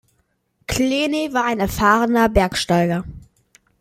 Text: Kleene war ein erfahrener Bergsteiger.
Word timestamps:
Kleene 0.65 1.31
war 1.31 1.45
ein 1.45 1.59
erfahrener 1.59 2.27
Bergsteiger. 2.27 3.03